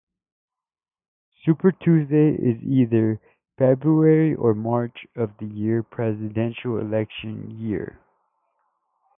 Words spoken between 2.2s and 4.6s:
is in either February or